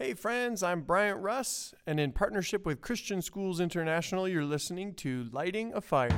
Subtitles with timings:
[0.00, 5.28] Hey, friends, I'm Bryant Russ, and in partnership with Christian Schools International, you're listening to
[5.32, 6.16] Lighting a Fire.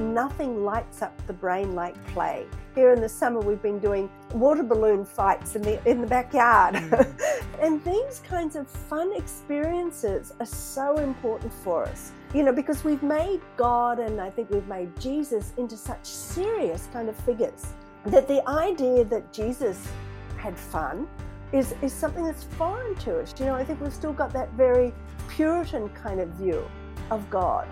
[0.00, 2.44] Nothing lights up the brain like play.
[2.74, 6.74] Here in the summer, we've been doing water balloon fights in the in the backyard,
[6.74, 6.94] hmm.
[7.62, 12.10] and these kinds of fun experiences are so important for us.
[12.34, 16.88] You know, because we've made God and I think we've made Jesus into such serious
[16.92, 17.74] kind of figures
[18.06, 19.86] that the idea that Jesus
[20.36, 21.06] had fun
[21.52, 23.34] is, is something that's foreign to us.
[23.38, 24.92] You know, I think we've still got that very
[25.28, 26.68] Puritan kind of view
[27.10, 27.66] of God.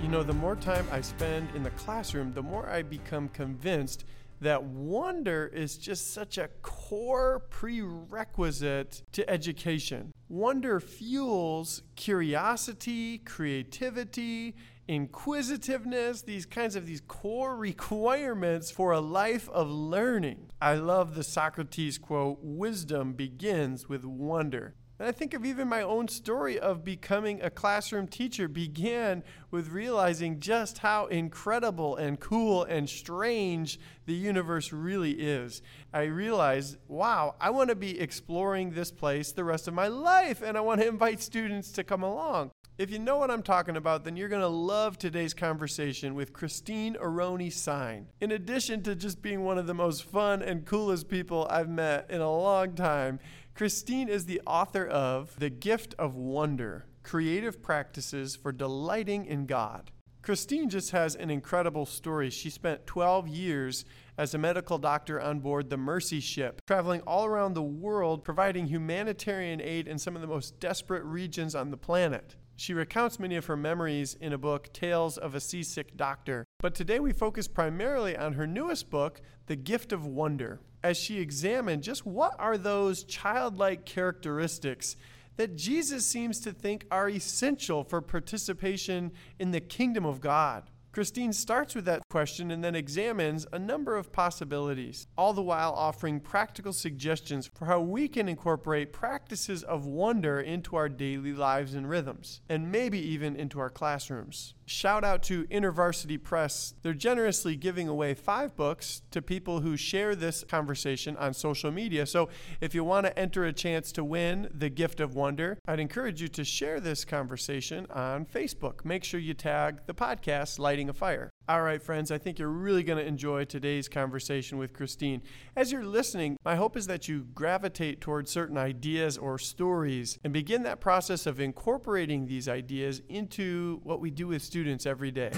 [0.00, 4.04] You know, the more time I spend in the classroom, the more I become convinced
[4.40, 10.12] that wonder is just such a core prerequisite to education.
[10.28, 14.54] Wonder fuels curiosity, creativity,
[14.88, 20.50] inquisitiveness, these kinds of these core requirements for a life of learning.
[20.60, 24.74] I love the Socrates quote, wisdom begins with wonder.
[24.98, 29.68] And I think of even my own story of becoming a classroom teacher began with
[29.68, 35.62] realizing just how incredible and cool and strange the universe really is.
[35.94, 40.42] I realized, wow, I want to be exploring this place the rest of my life,
[40.42, 42.50] and I want to invite students to come along.
[42.76, 46.32] If you know what I'm talking about, then you're going to love today's conversation with
[46.32, 48.06] Christine Aroney Sine.
[48.20, 52.08] In addition to just being one of the most fun and coolest people I've met
[52.08, 53.18] in a long time,
[53.58, 59.90] Christine is the author of The Gift of Wonder Creative Practices for Delighting in God.
[60.22, 62.30] Christine just has an incredible story.
[62.30, 63.84] She spent 12 years
[64.16, 68.68] as a medical doctor on board the Mercy ship, traveling all around the world providing
[68.68, 72.36] humanitarian aid in some of the most desperate regions on the planet.
[72.54, 76.46] She recounts many of her memories in a book, Tales of a Seasick Doctor.
[76.60, 81.20] But today we focus primarily on her newest book, The Gift of Wonder, as she
[81.20, 84.96] examined just what are those childlike characteristics
[85.36, 90.64] that Jesus seems to think are essential for participation in the kingdom of God.
[90.90, 95.72] Christine starts with that question and then examines a number of possibilities, all the while
[95.74, 101.74] offering practical suggestions for how we can incorporate practices of wonder into our daily lives
[101.74, 104.54] and rhythms, and maybe even into our classrooms.
[104.68, 106.74] Shout out to InterVarsity Press.
[106.82, 112.04] They're generously giving away five books to people who share this conversation on social media.
[112.04, 112.28] So
[112.60, 116.20] if you want to enter a chance to win the gift of wonder, I'd encourage
[116.20, 118.84] you to share this conversation on Facebook.
[118.84, 121.30] Make sure you tag the podcast Lighting a Fire.
[121.48, 125.22] All right, friends, I think you're really going to enjoy today's conversation with Christine.
[125.56, 130.30] As you're listening, my hope is that you gravitate towards certain ideas or stories and
[130.30, 135.30] begin that process of incorporating these ideas into what we do with students every day.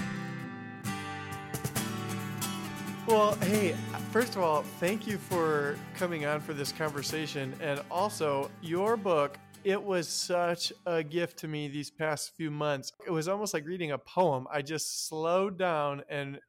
[3.07, 3.77] Well, hey,
[4.11, 7.53] first of all, thank you for coming on for this conversation.
[7.61, 12.93] And also, your book, it was such a gift to me these past few months.
[13.05, 14.47] It was almost like reading a poem.
[14.51, 16.39] I just slowed down and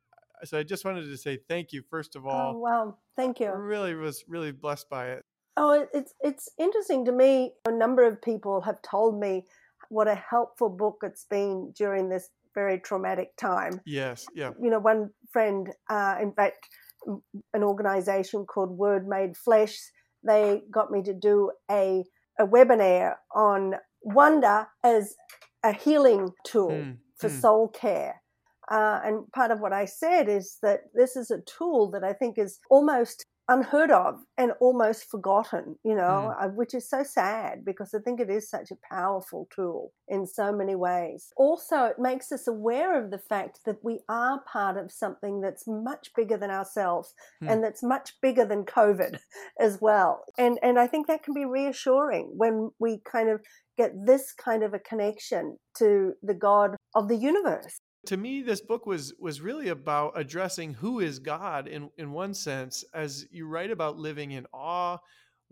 [0.45, 2.57] so I just wanted to say thank you first of all.
[2.57, 3.47] Oh, well, thank you.
[3.47, 5.25] I really was really blessed by it.
[5.57, 7.53] Oh, it's it's interesting to me.
[7.67, 9.45] A number of people have told me
[9.89, 13.81] what a helpful book it's been during this very traumatic time.
[13.85, 14.51] Yes, yeah.
[14.61, 16.69] You know, one friend, uh, in fact,
[17.07, 19.79] an organization called Word Made Flesh,
[20.25, 22.05] they got me to do a
[22.39, 25.15] a webinar on wonder as
[25.63, 27.41] a healing tool mm, for mm.
[27.41, 28.23] soul care.
[28.71, 32.13] Uh, and part of what I said is that this is a tool that I
[32.13, 36.45] think is almost unheard of and almost forgotten, you know, mm.
[36.45, 40.27] uh, which is so sad because I think it is such a powerful tool in
[40.27, 41.33] so many ways.
[41.37, 45.65] Also, it makes us aware of the fact that we are part of something that's
[45.67, 47.51] much bigger than ourselves mm.
[47.51, 49.19] and that's much bigger than COVID
[49.61, 50.25] as well.
[50.39, 53.41] And and I think that can be reassuring when we kind of
[53.77, 58.61] get this kind of a connection to the God of the universe to me this
[58.61, 63.47] book was was really about addressing who is god in in one sense as you
[63.47, 64.99] write about living in awe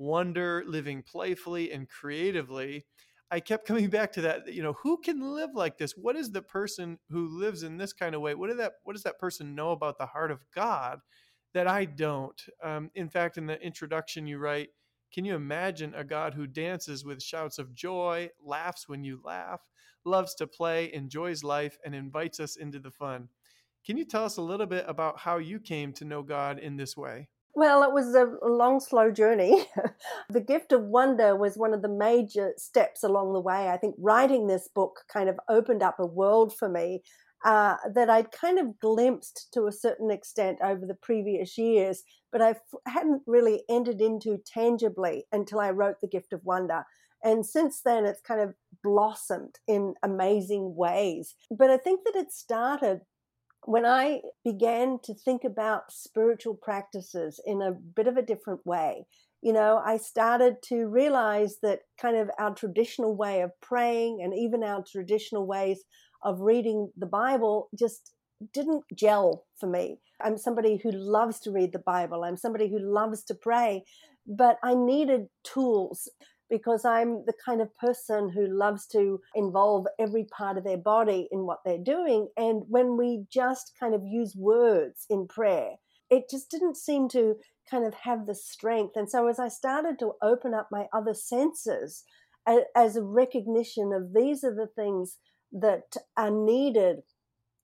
[0.00, 2.86] wonder living playfully and creatively.
[3.30, 5.92] I kept coming back to that you know who can live like this?
[5.92, 8.34] What is the person who lives in this kind of way?
[8.34, 11.00] What did that what does that person know about the heart of god
[11.54, 12.40] that i don't?
[12.62, 14.70] Um, in fact in the introduction you write
[15.12, 19.60] can you imagine a god who dances with shouts of joy laughs when you laugh
[20.04, 23.28] loves to play, enjoys life, and invites us into the fun.
[23.86, 26.76] Can you tell us a little bit about how you came to know God in
[26.76, 27.28] this way?
[27.54, 29.66] Well, it was a long, slow journey.
[30.28, 33.68] the gift of wonder was one of the major steps along the way.
[33.68, 37.02] I think writing this book kind of opened up a world for me
[37.44, 42.42] uh, that I'd kind of glimpsed to a certain extent over the previous years, but
[42.42, 42.54] I
[42.86, 46.84] hadn't really entered into tangibly until I wrote The Gift of Wonder.
[47.24, 51.34] And since then, it's kind of blossomed in amazing ways.
[51.50, 53.00] But I think that it started
[53.64, 59.04] when I began to think about spiritual practices in a bit of a different way.
[59.42, 64.34] You know, I started to realize that kind of our traditional way of praying and
[64.34, 65.84] even our traditional ways
[66.22, 68.12] of reading the Bible just
[68.52, 69.98] didn't gel for me.
[70.22, 73.84] I'm somebody who loves to read the Bible, I'm somebody who loves to pray,
[74.26, 76.08] but I needed tools
[76.50, 81.28] because I'm the kind of person who loves to involve every part of their body
[81.30, 82.28] in what they're doing.
[82.36, 85.76] And when we just kind of use words in prayer,
[86.10, 87.36] it just didn't seem to
[87.70, 88.96] kind of have the strength.
[88.96, 92.04] And so as I started to open up my other senses
[92.74, 95.18] as a recognition of these are the things
[95.52, 97.02] that are needed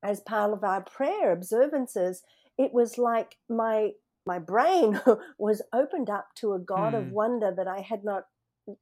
[0.02, 2.22] as part of our prayer observances,
[2.56, 3.90] it was like my
[4.26, 5.00] my brain
[5.38, 6.96] was opened up to a God hmm.
[6.96, 8.24] of wonder that I had not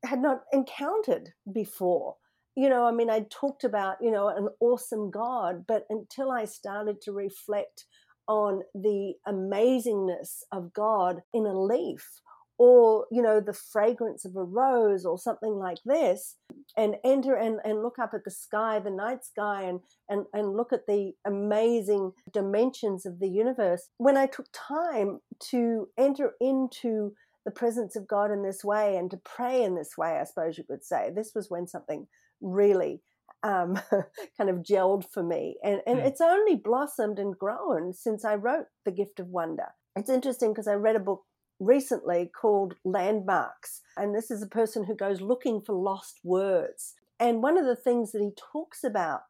[0.05, 2.17] had not encountered before.
[2.57, 6.45] You know, I mean, I talked about, you know, an awesome God, but until I
[6.45, 7.85] started to reflect
[8.29, 12.21] on the amazingness of God in a leaf
[12.59, 16.37] or you know the fragrance of a rose or something like this
[16.77, 20.57] and enter and, and look up at the sky the night sky and, and and
[20.57, 27.13] look at the amazing dimensions of the universe when i took time to enter into
[27.45, 30.57] the presence of God in this way and to pray in this way, I suppose
[30.57, 31.11] you could say.
[31.15, 32.07] This was when something
[32.41, 33.03] really
[33.43, 33.79] um,
[34.39, 35.57] kind of gelled for me.
[35.63, 36.07] And, and mm.
[36.07, 39.69] it's only blossomed and grown since I wrote The Gift of Wonder.
[39.97, 41.25] It's interesting because I read a book
[41.61, 43.83] recently called Landmarks.
[43.97, 46.95] And this is a person who goes looking for lost words.
[47.21, 49.21] And one of the things that he talks about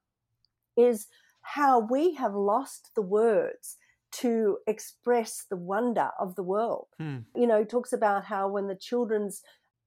[0.76, 1.06] is
[1.43, 3.76] how we have lost the words
[4.20, 6.88] to express the wonder of the world.
[6.99, 7.19] Hmm.
[7.34, 9.43] You know, he talks about how when the children's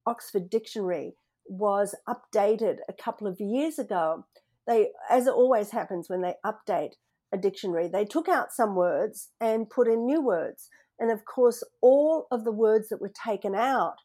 [0.05, 1.15] Oxford Dictionary
[1.45, 4.25] was updated a couple of years ago,
[4.65, 6.93] they, as it always happens when they update
[7.31, 10.69] a dictionary, they took out some words and put in new words.
[10.99, 13.95] And of course, all of the words that were taken out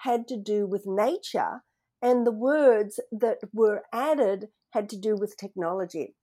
[0.00, 1.62] had to do with nature,
[2.00, 6.14] and the words that were added had to do with technology.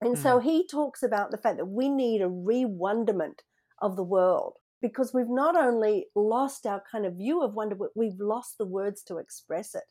[0.00, 0.22] And mm.
[0.22, 3.42] so he talks about the fact that we need a re-wonderment
[3.82, 7.90] of the world because we've not only lost our kind of view of wonder, but
[7.94, 9.84] we've lost the words to express it.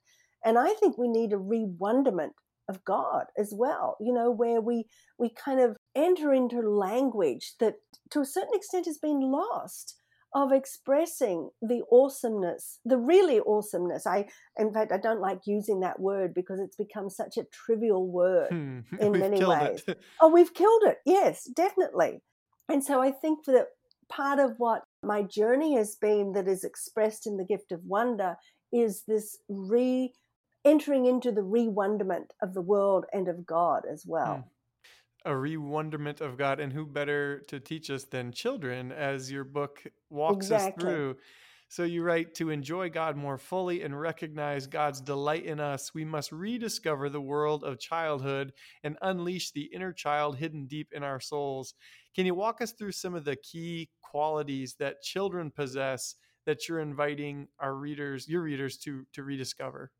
[0.44, 2.34] And I think we need a re-wonderment
[2.70, 4.86] of God as well, you know, where we
[5.18, 7.76] we kind of enter into language that
[8.12, 9.96] to a certain extent has been lost
[10.34, 14.06] of expressing the awesomeness, the really awesomeness.
[14.06, 14.28] I,
[14.58, 18.50] in fact, I don't like using that word because it's become such a trivial word
[18.50, 18.80] hmm.
[19.00, 19.84] in many ways.
[20.22, 20.98] oh, we've killed it.
[21.06, 22.22] Yes, definitely.
[22.68, 23.68] And so I think that
[24.10, 28.36] part of what my journey has been that is expressed in the gift of wonder
[28.72, 30.14] is this re
[30.66, 34.46] entering into the re wonderment of the world and of God as well.
[35.26, 39.84] A re-wonderment of God, and who better to teach us than children, as your book
[40.10, 40.70] walks exactly.
[40.70, 41.18] us through.
[41.72, 45.94] So you write to enjoy God more fully and recognize God's delight in us.
[45.94, 51.04] We must rediscover the world of childhood and unleash the inner child hidden deep in
[51.04, 51.76] our souls.
[52.16, 56.16] Can you walk us through some of the key qualities that children possess
[56.48, 59.92] that you're inviting our readers, your readers, to to rediscover?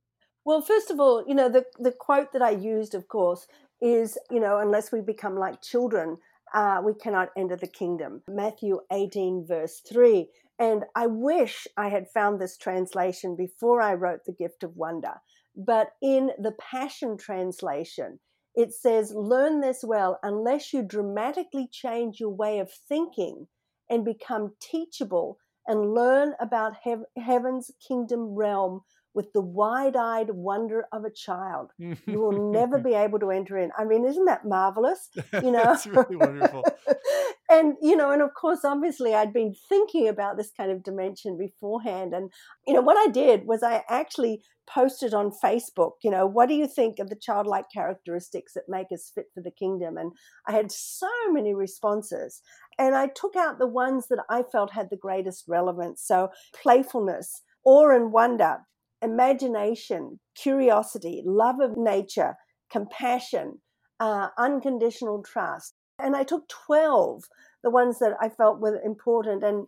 [0.46, 3.46] Well, first of all, you know, the, the quote that I used, of course,
[3.82, 6.18] is, you know, unless we become like children,
[6.54, 8.22] uh, we cannot enter the kingdom.
[8.28, 10.28] Matthew 18, verse 3.
[10.58, 15.14] And I wish I had found this translation before I wrote The Gift of Wonder.
[15.56, 18.20] But in the Passion Translation,
[18.56, 23.48] it says, Learn this well, unless you dramatically change your way of thinking
[23.90, 26.74] and become teachable and learn about
[27.18, 28.82] heaven's kingdom realm
[29.20, 31.72] with the wide eyed wonder of a child.
[31.78, 32.88] you will never mm-hmm.
[32.88, 33.70] be able to enter in.
[33.78, 35.10] I mean, isn't that marvelous?
[35.44, 36.64] You know, it's really wonderful.
[37.50, 41.38] and, you know, and of course, obviously, I'd been thinking about this kind of dimension
[41.38, 42.14] beforehand.
[42.14, 42.32] And,
[42.66, 46.56] you know, what I did was I actually posted on Facebook, you know, what do
[46.56, 49.98] you think of the childlike characteristics that make us fit for the kingdom?
[49.98, 50.14] And
[50.48, 52.42] I had so many responses.
[52.78, 56.02] And I took out the ones that I felt had the greatest relevance.
[56.06, 58.60] So, playfulness, awe and wonder,
[59.02, 62.36] imagination, curiosity, love of nature,
[62.72, 63.60] compassion,
[64.00, 65.74] uh, unconditional trust.
[66.00, 67.24] And I took 12,
[67.64, 69.44] the ones that I felt were important.
[69.44, 69.68] And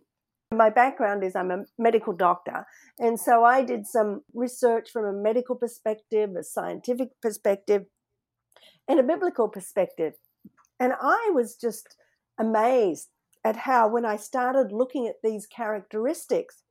[0.52, 2.66] my background is I'm a medical doctor.
[2.98, 7.84] And so I did some research from a medical perspective, a scientific perspective,
[8.88, 10.14] and a biblical perspective.
[10.78, 11.96] And I was just
[12.38, 13.08] amazed
[13.44, 16.62] at how, when I started looking at these characteristics,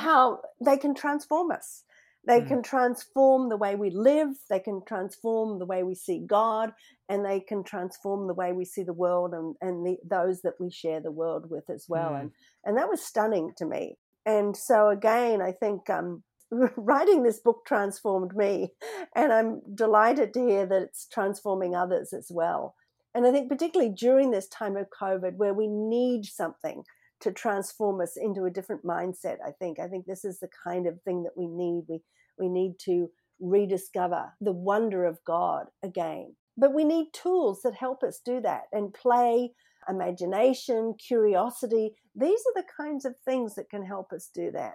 [0.00, 1.84] how they can transform us.
[2.26, 2.48] They mm.
[2.48, 6.72] can transform the way we live, they can transform the way we see God,
[7.08, 10.54] and they can transform the way we see the world and, and the, those that
[10.60, 12.10] we share the world with as well.
[12.10, 12.20] Mm.
[12.20, 12.30] And,
[12.64, 13.96] and that was stunning to me.
[14.26, 16.22] And so, again, I think um,
[16.76, 18.72] writing this book transformed me,
[19.14, 22.74] and I'm delighted to hear that it's transforming others as well.
[23.14, 26.84] And I think, particularly during this time of COVID, where we need something
[27.20, 29.36] to transform us into a different mindset.
[29.46, 31.84] I think I think this is the kind of thing that we need.
[31.88, 32.00] We
[32.38, 33.10] we need to
[33.40, 36.34] rediscover the wonder of God again.
[36.56, 39.52] But we need tools that help us do that and play,
[39.88, 41.94] imagination, curiosity.
[42.14, 44.74] These are the kinds of things that can help us do that.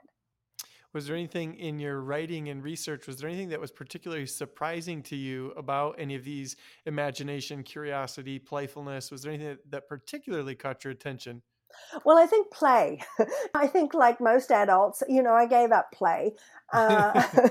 [0.93, 3.05] Was there anything in your writing and research?
[3.05, 8.39] Was there anything that was particularly surprising to you about any of these imagination, curiosity,
[8.39, 9.11] playfulness?
[9.11, 11.41] Was there anything that, that particularly caught your attention?
[12.03, 13.01] Well, I think play.
[13.55, 16.34] I think, like most adults, you know, I gave up play.
[16.74, 17.24] Uh,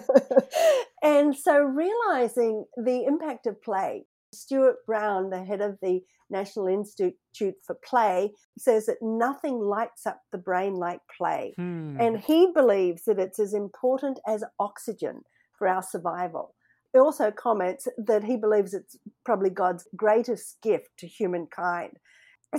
[1.02, 6.00] and so realizing the impact of play, Stuart Brown, the head of the
[6.30, 11.54] National Institute for Play, says that nothing lights up the brain like play.
[11.56, 11.96] Hmm.
[12.00, 15.22] And he believes that it's as important as oxygen
[15.56, 16.54] for our survival.
[16.92, 21.98] He also comments that he believes it's probably God's greatest gift to humankind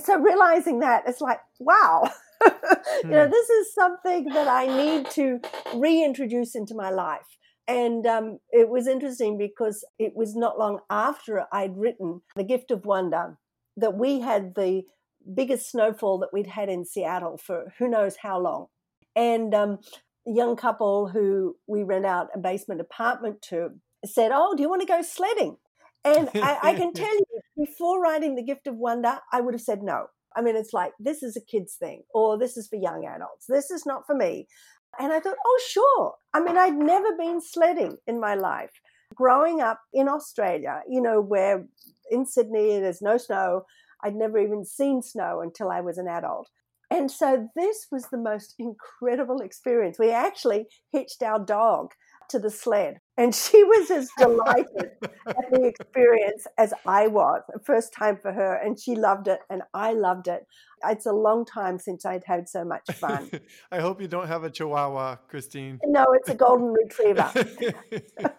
[0.04, 2.10] so realizing that it's like wow.
[3.04, 3.32] You know hmm.
[3.32, 5.40] this is something that i need to
[5.74, 7.38] reintroduce into my life.
[7.68, 12.72] And um, it was interesting because it was not long after i'd written the gift
[12.72, 13.38] of wonder
[13.78, 14.84] that we had the
[15.34, 18.68] biggest snowfall that we'd had in seattle for who knows how long.
[19.16, 19.80] And um,
[20.28, 23.70] a young couple who we rent out a basement apartment to
[24.06, 25.58] said oh do you want to go sledding
[26.06, 27.26] and I, I, can tell you,
[27.58, 30.08] before writing The Gift of Wonder, I would have said no.
[30.36, 33.46] I mean, it's like, this is a kid's thing, or this is for young adults.
[33.48, 34.48] This is not for me.
[35.00, 36.14] And I thought, oh, sure.
[36.34, 38.72] I mean, I'd never been sledding in my life.
[39.14, 41.66] Growing up in Australia, you know, where
[42.12, 43.64] in Sydney there's no snow,
[44.04, 46.50] I'd never even seen snow until I was an adult.
[46.92, 49.98] And so this was the most incredible experience.
[49.98, 51.92] We actually hitched our dog
[52.30, 53.00] to the sled.
[53.18, 54.92] And she was as delighted
[55.28, 57.42] at the experience as I was.
[57.64, 60.46] First time for her, and she loved it, and I loved it.
[60.86, 63.32] It's a long time since I'd had so much fun.
[63.72, 65.80] I hope you don't have a Chihuahua, Christine.
[65.86, 67.32] No, it's a golden retriever.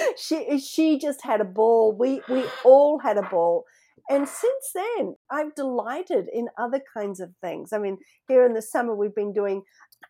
[0.16, 1.92] she she just had a ball.
[1.92, 3.64] We we all had a ball.
[4.08, 7.72] And since then, I've delighted in other kinds of things.
[7.72, 9.62] I mean, here in the summer, we've been doing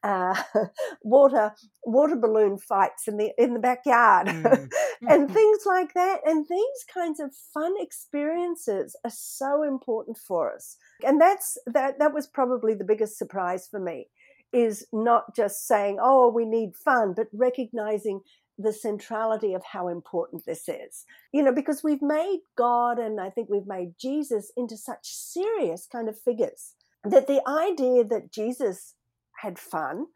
[0.02, 0.34] uh,
[1.02, 1.52] water
[1.84, 4.68] water balloon fights in the in the backyard mm.
[5.08, 10.76] and things like that and these kinds of fun experiences are so important for us
[11.04, 14.06] and that's that that was probably the biggest surprise for me
[14.52, 18.20] is not just saying oh we need fun but recognizing
[18.58, 21.04] the centrality of how important this is.
[21.32, 25.86] You know, because we've made God and I think we've made Jesus into such serious
[25.90, 28.94] kind of figures that the idea that Jesus
[29.38, 30.06] had fun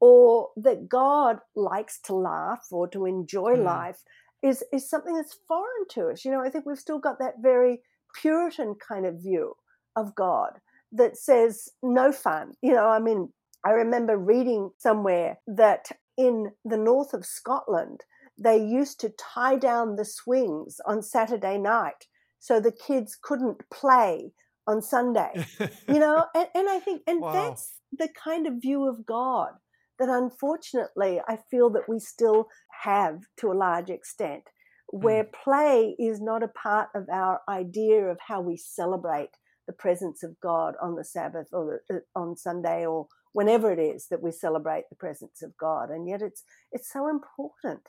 [0.00, 3.64] or that God likes to laugh or to enjoy mm.
[3.64, 4.02] life
[4.42, 6.24] is, is something that's foreign to us.
[6.24, 7.82] You know, I think we've still got that very
[8.20, 9.54] Puritan kind of view
[9.96, 10.58] of God
[10.90, 12.52] that says no fun.
[12.60, 13.32] You know, I mean,
[13.64, 18.00] I remember reading somewhere that in the north of Scotland,
[18.38, 22.06] they used to tie down the swings on Saturday night
[22.38, 24.32] so the kids couldn't play
[24.66, 25.46] on Sunday.
[25.88, 27.32] you know, and, and I think, and wow.
[27.32, 29.50] that's the kind of view of God
[29.98, 32.48] that unfortunately I feel that we still
[32.82, 34.44] have to a large extent,
[34.88, 35.32] where mm.
[35.44, 39.30] play is not a part of our idea of how we celebrate
[39.66, 44.08] the presence of God on the Sabbath or uh, on Sunday or whenever it is
[44.08, 45.90] that we celebrate the presence of God.
[45.90, 47.88] And yet it's it's so important.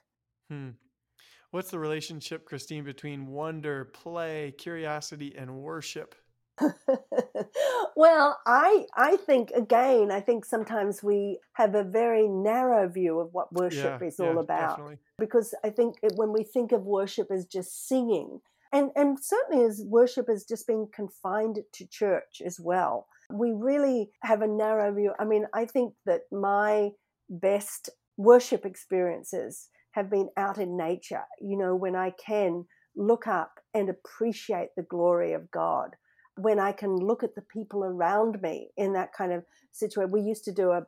[0.49, 0.69] Hmm.
[1.51, 6.15] What's the relationship, Christine, between wonder, play, curiosity, and worship?
[7.95, 13.33] well, I I think again, I think sometimes we have a very narrow view of
[13.33, 14.77] what worship yeah, is all about.
[14.77, 14.97] Definitely.
[15.17, 19.83] Because I think when we think of worship as just singing, and and certainly as
[19.85, 25.13] worship as just being confined to church as well, we really have a narrow view.
[25.19, 26.91] I mean, I think that my
[27.29, 31.23] best worship experiences have been out in nature.
[31.41, 35.95] You know, when I can look up and appreciate the glory of God
[36.37, 40.11] when I can look at the people around me in that kind of situation.
[40.11, 40.83] We used to do a,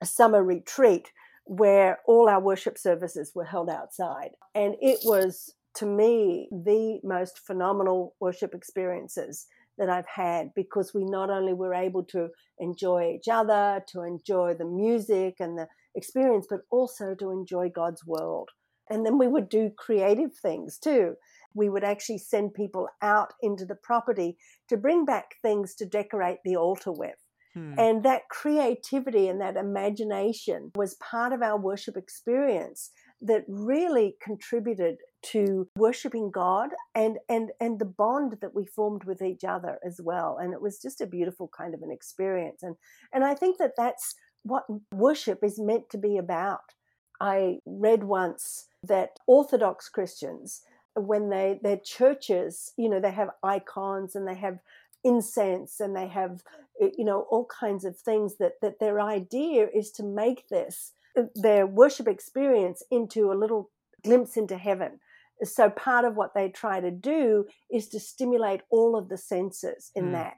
[0.00, 1.10] a summer retreat
[1.44, 7.38] where all our worship services were held outside, and it was to me, the most
[7.38, 9.46] phenomenal worship experiences
[9.78, 14.54] that I've had because we not only were able to enjoy each other, to enjoy
[14.54, 18.50] the music and the experience, but also to enjoy God's world.
[18.90, 21.14] And then we would do creative things too.
[21.54, 24.36] We would actually send people out into the property
[24.68, 27.16] to bring back things to decorate the altar with.
[27.54, 27.74] Hmm.
[27.78, 34.98] And that creativity and that imagination was part of our worship experience that really contributed
[35.20, 40.00] to worshiping God and and and the bond that we formed with each other as
[40.00, 40.38] well.
[40.40, 42.62] And it was just a beautiful kind of an experience.
[42.62, 42.76] And
[43.12, 46.74] and I think that that's what worship is meant to be about.
[47.20, 50.62] I read once that orthodox Christians
[50.94, 54.58] when they their churches you know they have icons and they have
[55.04, 56.42] incense and they have
[56.80, 60.92] you know all kinds of things that that their idea is to make this
[61.34, 63.70] their worship experience into a little
[64.04, 65.00] glimpse into heaven.
[65.42, 69.90] So part of what they try to do is to stimulate all of the senses
[69.94, 70.12] in mm.
[70.12, 70.34] that.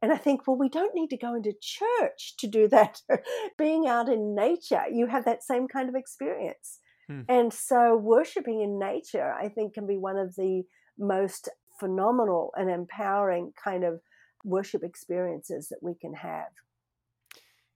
[0.00, 3.00] And I think, well, we don't need to go into church to do that.
[3.58, 6.80] Being out in nature, you have that same kind of experience.
[7.08, 7.24] Mm.
[7.28, 10.64] And so, worshiping in nature, I think, can be one of the
[10.98, 11.48] most
[11.78, 14.00] phenomenal and empowering kind of
[14.44, 16.48] worship experiences that we can have.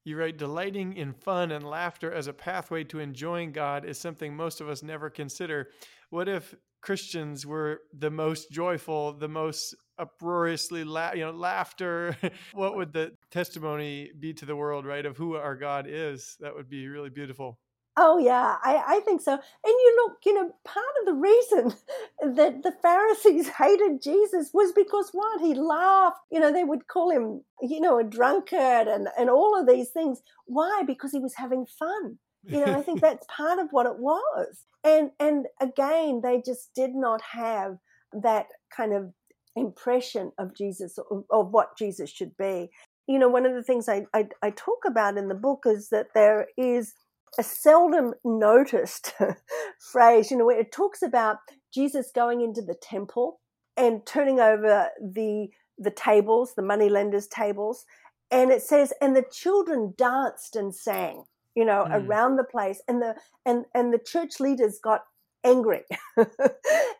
[0.07, 4.37] You write, delighting in fun and laughter as a pathway to enjoying God is something
[4.37, 5.71] most of us never consider.
[6.11, 12.17] What if Christians were the most joyful, the most uproariously, la- you know, laughter?
[12.53, 16.37] what would the testimony be to the world, right, of who our God is?
[16.39, 17.59] That would be really beautiful.
[17.97, 19.33] Oh yeah, I, I think so.
[19.33, 21.75] And you look, you know, part of the reason
[22.37, 25.41] that the Pharisees hated Jesus was because what?
[25.41, 26.19] He laughed.
[26.31, 29.91] You know, they would call him, you know, a drunkard and, and all of these
[29.91, 30.21] things.
[30.47, 30.83] Why?
[30.87, 32.19] Because he was having fun.
[32.51, 34.65] You know, I think that's part of what it was.
[34.85, 37.79] And and again, they just did not have
[38.13, 39.13] that kind of
[39.57, 42.71] impression of Jesus of, of what Jesus should be.
[43.09, 45.91] You know, one of the things I, I, I talk about in the book is
[45.91, 46.93] that there is
[47.39, 49.15] a seldom noticed
[49.93, 51.39] phrase, you know, where it talks about
[51.73, 53.41] Jesus going into the temple
[53.77, 57.85] and turning over the the tables, the money lenders' tables,
[58.31, 62.07] and it says, and the children danced and sang, you know, mm.
[62.07, 65.03] around the place, and the and and the church leaders got
[65.45, 65.83] angry.
[66.17, 66.29] and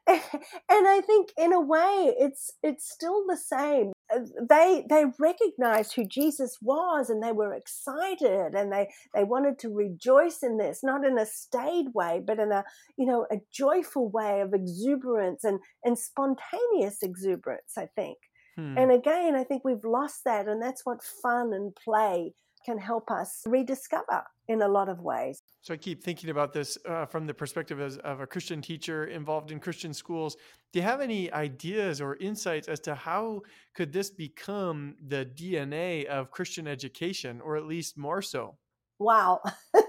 [0.07, 3.93] I think in a way it's it's still the same.
[4.49, 9.75] They they recognized who Jesus was and they were excited and they they wanted to
[9.75, 12.65] rejoice in this not in a staid way but in a
[12.97, 18.19] you know a joyful way of exuberance and and spontaneous exuberance I think.
[18.57, 18.79] Hmm.
[18.79, 22.33] And again I think we've lost that and that's what fun and play
[22.65, 25.43] can help us rediscover in a lot of ways.
[25.67, 29.07] So I keep thinking about this uh, from the perspective as, of a Christian teacher
[29.07, 30.37] involved in Christian schools.
[30.73, 33.43] Do you have any ideas or insights as to how
[33.75, 38.57] could this become the DNA of Christian education, or at least more so?
[39.01, 39.41] Wow,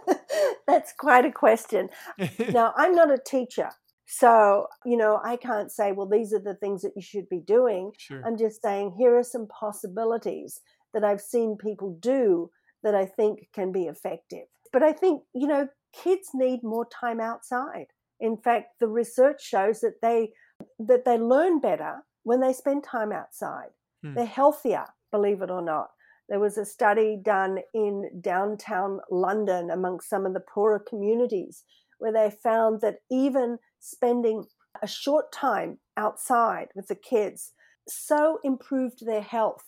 [0.68, 1.90] that's quite a question.
[2.52, 3.70] now, I'm not a teacher.
[4.08, 7.42] So, you know, I can't say, well, these are the things that you should be
[7.46, 7.92] doing.
[8.00, 8.24] Sure.
[8.26, 10.60] I'm just saying, here are some possibilities
[10.96, 12.50] that I've seen people do
[12.82, 14.48] that I think can be effective.
[14.72, 17.88] But I think, you know, kids need more time outside.
[18.20, 20.32] In fact, the research shows that they
[20.80, 23.70] that they learn better when they spend time outside.
[24.04, 24.16] Hmm.
[24.16, 25.90] They're healthier, believe it or not.
[26.30, 31.64] There was a study done in downtown London amongst some of the poorer communities
[32.00, 34.46] where they found that even spending
[34.82, 37.54] a short time outside with the kids
[37.88, 39.64] so improved their health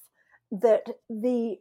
[0.52, 1.58] that the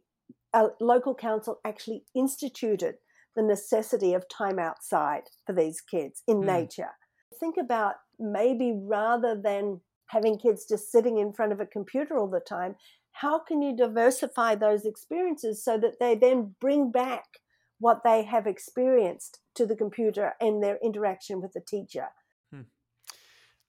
[0.54, 2.96] a local council actually instituted
[3.36, 6.46] the necessity of time outside for these kids in mm.
[6.46, 6.90] nature.
[7.38, 12.28] Think about maybe rather than having kids just sitting in front of a computer all
[12.28, 12.74] the time,
[13.12, 17.24] how can you diversify those experiences so that they then bring back
[17.80, 22.08] what they have experienced to the computer and their interaction with the teacher?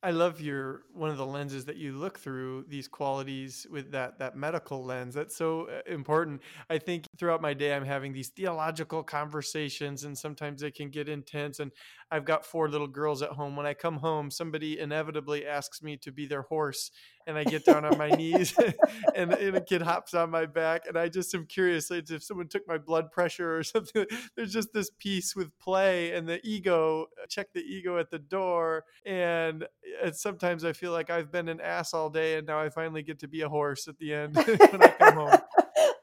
[0.02, 4.18] I love your one of the lenses that you look through these qualities with that
[4.20, 5.14] that medical lens.
[5.14, 6.42] That's so uh, important.
[6.70, 11.10] I think throughout my day I'm having these theological conversations and sometimes they can get
[11.10, 11.72] intense and
[12.12, 13.58] I've got four little girls at home.
[13.58, 16.92] When I come home, somebody inevitably asks me to be their horse
[17.28, 18.58] and I get down on my knees
[19.16, 22.24] and, and, a kid hops on my back and I just am curious like, if
[22.24, 24.06] someone took my blood pressure or something.
[24.36, 28.20] There's just this piece with play and the ego, uh, check the ego at the
[28.20, 28.86] door.
[29.06, 29.68] And, uh,
[30.06, 33.04] and sometimes I feel like I've been an ass all day and now I finally
[33.04, 35.40] get to be a horse at the end when I come home.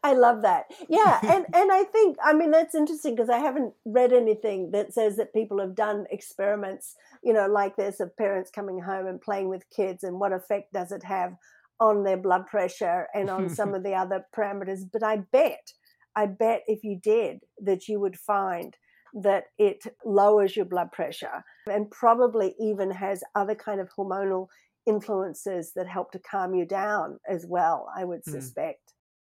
[0.02, 0.66] I love that.
[0.88, 4.92] Yeah, and and I think I mean that's interesting because I haven't read anything that
[4.92, 9.20] says that people have done experiments, you know, like this of parents coming home and
[9.20, 11.36] playing with kids and what effect does it have
[11.78, 14.80] on their blood pressure and on some of the other parameters.
[14.90, 15.72] But I bet,
[16.14, 18.76] I bet if you did that you would find
[19.14, 24.48] that it lowers your blood pressure and probably even has other kind of hormonal
[24.86, 28.32] influences that help to calm you down as well, I would mm.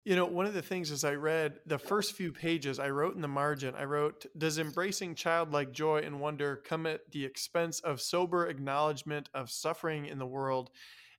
[0.05, 3.15] You know, one of the things as I read the first few pages, I wrote
[3.15, 7.79] in the margin, I wrote, Does embracing childlike joy and wonder come at the expense
[7.81, 10.71] of sober acknowledgement of suffering in the world?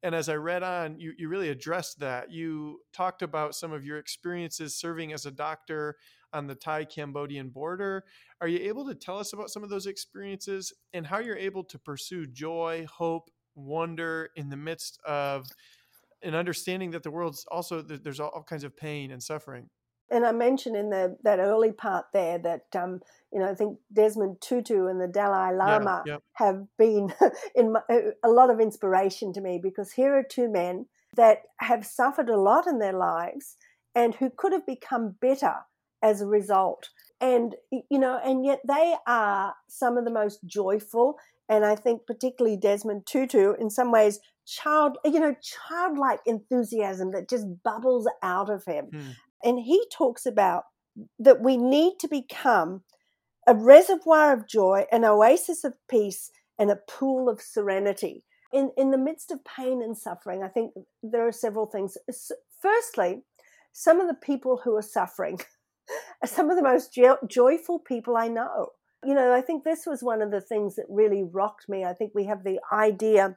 [0.01, 2.29] And as I read on, you, you really addressed that.
[2.29, 5.95] You talked about some of your experiences serving as a doctor
[6.33, 8.03] on the Thai Cambodian border.
[8.41, 11.63] Are you able to tell us about some of those experiences and how you're able
[11.63, 15.47] to pursue joy, hope, wonder in the midst of
[16.23, 19.69] an understanding that the world's also there's all kinds of pain and suffering.
[20.09, 23.77] And I mentioned in the that early part there that um, you know I think
[23.91, 26.17] Desmond Tutu and the Dalai Lama yeah, yeah.
[26.33, 27.13] have been
[27.55, 27.81] in my,
[28.23, 32.39] a lot of inspiration to me because here are two men that have suffered a
[32.39, 33.57] lot in their lives
[33.95, 35.55] and who could have become better
[36.01, 36.89] as a result.
[37.21, 41.17] And you know, and yet they are some of the most joyful
[41.49, 47.29] and I think particularly Desmond Tutu, in some ways, child, you know, childlike enthusiasm that
[47.29, 48.87] just bubbles out of him.
[48.91, 49.09] Hmm.
[49.43, 50.63] And he talks about
[51.19, 52.83] that we need to become
[53.47, 58.23] a reservoir of joy, an oasis of peace, and a pool of serenity.
[58.53, 61.97] In, in the midst of pain and suffering, I think there are several things.
[62.61, 63.23] Firstly,
[63.73, 65.39] some of the people who are suffering
[66.21, 68.69] are some of the most jo- joyful people I know.
[69.05, 71.83] You know, I think this was one of the things that really rocked me.
[71.83, 73.35] I think we have the idea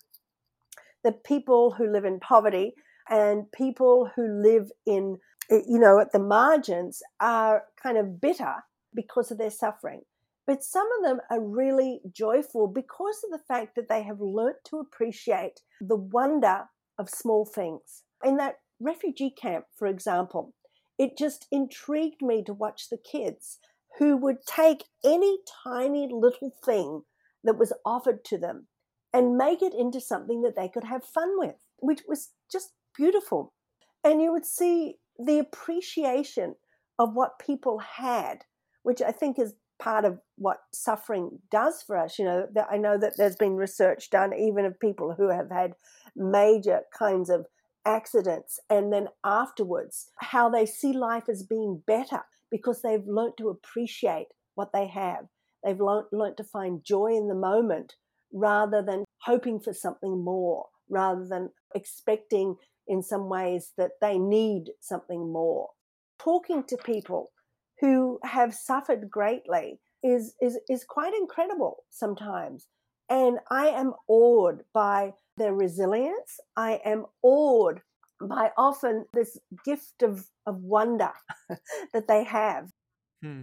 [1.03, 2.75] that people who live in poverty
[3.09, 5.19] and people who live in,
[5.51, 8.55] eh, you know, at the margins are kind of bitter
[8.95, 10.03] because of their suffering.
[10.47, 14.59] But some of them are really joyful because of the fact that they have learnt
[14.67, 16.65] to appreciate the wonder
[16.99, 18.03] of small things.
[18.25, 20.55] In that refugee camp, for example,
[20.99, 23.59] it just intrigued me to watch the kids
[23.99, 27.03] who would take any tiny little thing
[27.45, 28.67] that was offered to them
[29.13, 33.53] and make it into something that they could have fun with, which was just beautiful.
[34.05, 36.57] And you would see the appreciation
[36.99, 38.45] of what people had,
[38.83, 42.19] which I think is part of what suffering does for us.
[42.19, 45.75] You know, I know that there's been research done even of people who have had
[46.15, 47.47] major kinds of
[47.85, 53.49] accidents and then afterwards how they see life as being better because they've learnt to
[53.49, 55.27] appreciate what they have.
[55.65, 57.95] They've learnt, to find joy in the moment
[58.33, 62.57] rather than hoping for something more, rather than expecting
[62.87, 65.71] in some ways that they need something more.
[66.19, 67.31] Talking to people
[67.81, 72.69] who have suffered greatly is, is, is quite incredible sometimes.
[73.09, 76.41] And I am awed by their resilience.
[76.57, 77.81] I am awed
[78.21, 81.13] by often this gift of, of wonder
[81.93, 82.71] that they have.
[83.23, 83.43] Hmm.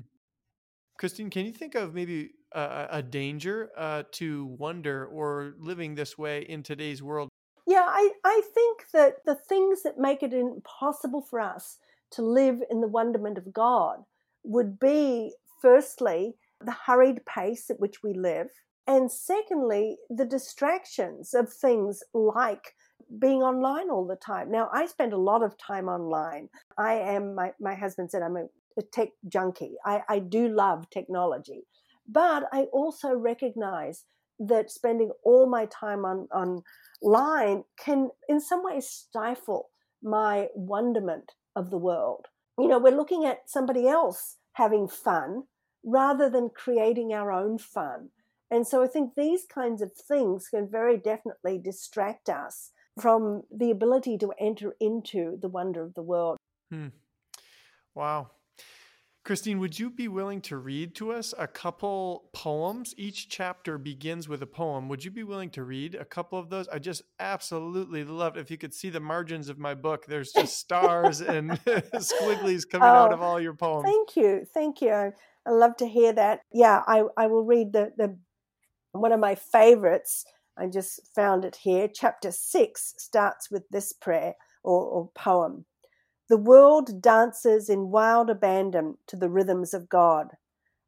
[0.98, 6.18] Christine, can you think of maybe a, a danger uh, to wonder or living this
[6.18, 7.30] way in today's world?
[7.66, 11.78] Yeah, I, I think that the things that make it impossible for us
[12.12, 14.00] to live in the wonderment of God
[14.44, 18.48] would be, firstly, the hurried pace at which we live,
[18.86, 22.76] and secondly, the distractions of things like
[23.20, 24.52] being online all the time.
[24.52, 26.50] Now, I spend a lot of time online.
[26.78, 28.46] I am, my, my husband said, I'm a,
[28.78, 29.76] a tech junkie.
[29.86, 31.64] I, I do love technology.
[32.08, 34.04] But I also recognize
[34.40, 36.28] that spending all my time on
[37.02, 39.70] online can, in some ways, stifle
[40.02, 42.28] my wonderment of the world.
[42.58, 45.44] You know, we're looking at somebody else having fun
[45.84, 48.10] rather than creating our own fun.
[48.52, 53.72] And so I think these kinds of things can very definitely distract us from the
[53.72, 56.38] ability to enter into the wonder of the world.
[56.70, 56.88] Hmm.
[57.96, 58.32] Wow.
[59.24, 62.94] Christine, would you be willing to read to us a couple poems?
[62.98, 64.90] Each chapter begins with a poem.
[64.90, 66.68] Would you be willing to read a couple of those?
[66.68, 70.06] I just absolutely love if you could see the margins of my book.
[70.06, 73.86] There's just stars and squigglies coming oh, out of all your poems.
[73.86, 74.46] Thank you.
[74.54, 74.92] Thank you.
[74.92, 75.12] I,
[75.46, 76.42] I love to hear that.
[76.52, 78.18] Yeah, I, I will read the, the
[78.92, 80.26] one of my favorites
[80.58, 81.90] I just found it here.
[81.94, 85.66] Chapter 6 starts with this prayer or, or poem.
[86.30, 90.38] The world dances in wild abandon to the rhythms of God.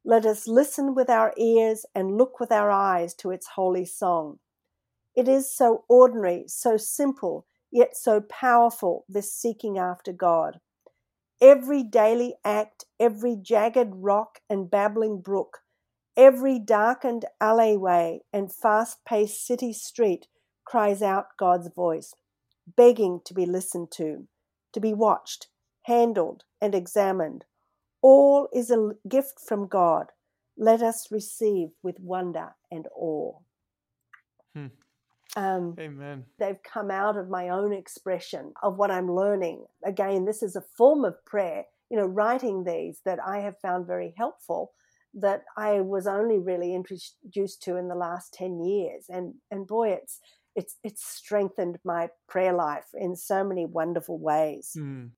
[0.06, 4.40] Let us listen with our ears and look with our eyes to its holy song.
[5.16, 10.60] It is so ordinary, so simple, yet so powerful, this seeking after God.
[11.42, 15.60] every daily act, every jagged rock and babbling brook,
[16.18, 20.28] every darkened alleyway and fast paced city street
[20.66, 22.14] cries out God's voice,
[22.76, 24.28] begging to be listened to,
[24.74, 25.48] to be watched,
[25.84, 27.46] handled, and examined.
[28.02, 30.12] All is a gift from God.
[30.58, 33.34] Let us receive with wonder and awe.
[34.54, 34.68] Hmm.
[35.36, 36.26] Um, Amen.
[36.40, 39.66] they've come out of my own expression of what I'm learning.
[39.84, 43.86] Again, this is a form of prayer, you know, writing these that I have found
[43.86, 44.72] very helpful
[45.16, 49.06] that I was only really introduced to in the last 10 years.
[49.10, 50.20] And, and boy, it's,
[50.56, 54.76] it's, it's strengthened my prayer life in so many wonderful ways.
[54.78, 55.12] Mm.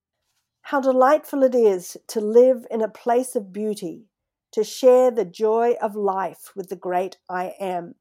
[0.61, 4.05] How delightful it is to live in a place of beauty,
[4.51, 7.95] to share the joy of life with the great I am.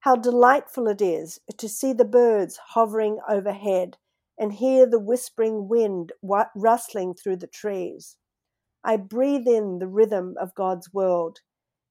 [0.00, 3.96] How delightful it is to see the birds hovering overhead
[4.38, 6.12] and hear the whispering wind
[6.54, 8.16] rustling through the trees.
[8.84, 11.40] I breathe in the rhythm of God's world,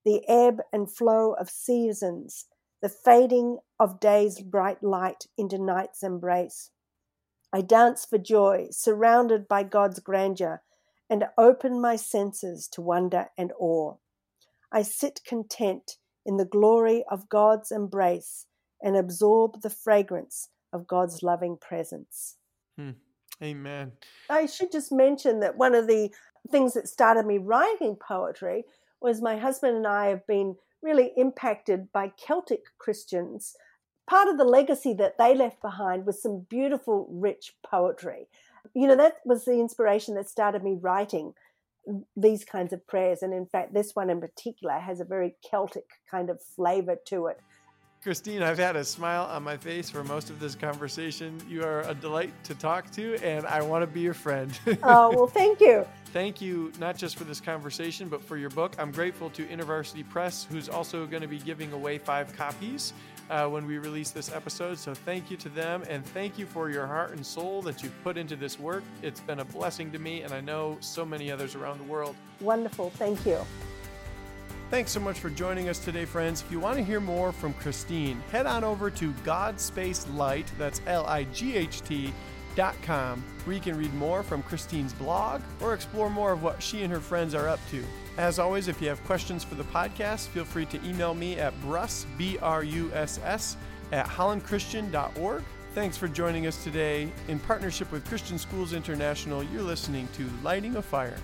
[0.05, 2.45] the ebb and flow of seasons,
[2.81, 6.71] the fading of day's bright light into night's embrace.
[7.51, 10.61] I dance for joy, surrounded by God's grandeur,
[11.09, 13.95] and open my senses to wonder and awe.
[14.71, 18.45] I sit content in the glory of God's embrace
[18.81, 22.37] and absorb the fragrance of God's loving presence.
[22.77, 22.91] Hmm.
[23.41, 23.91] Amen.
[24.29, 26.11] I should just mention that one of the
[26.47, 28.65] things that started me writing poetry
[29.01, 33.55] was my husband and I have been really impacted by Celtic Christians.
[34.07, 38.27] Part of the legacy that they left behind was some beautiful, rich poetry.
[38.73, 41.33] You know, that was the inspiration that started me writing
[42.15, 43.21] these kinds of prayers.
[43.21, 47.27] And in fact, this one in particular has a very Celtic kind of flavor to
[47.27, 47.39] it.
[48.03, 51.41] Christine, I've had a smile on my face for most of this conversation.
[51.49, 54.57] You are a delight to talk to, and I want to be your friend.
[54.83, 55.85] oh, well, thank you.
[56.13, 58.75] Thank you, not just for this conversation, but for your book.
[58.79, 62.93] I'm grateful to InterVarsity Press, who's also going to be giving away five copies
[63.29, 64.79] uh, when we release this episode.
[64.79, 68.03] So thank you to them, and thank you for your heart and soul that you've
[68.03, 68.83] put into this work.
[69.03, 72.15] It's been a blessing to me, and I know so many others around the world.
[72.39, 72.89] Wonderful.
[72.91, 73.39] Thank you.
[74.69, 76.41] Thanks so much for joining us today, friends.
[76.41, 80.81] If you want to hear more from Christine, head on over to Godspace Light, that's
[80.87, 82.13] L I G H T,
[82.57, 86.91] where you can read more from Christine's blog or explore more of what she and
[86.91, 87.83] her friends are up to.
[88.17, 91.53] As always, if you have questions for the podcast, feel free to email me at
[91.61, 93.57] bruss, B R U S S,
[93.91, 95.43] at hollandchristian.org.
[95.75, 97.11] Thanks for joining us today.
[97.27, 101.17] In partnership with Christian Schools International, you're listening to Lighting a Fire.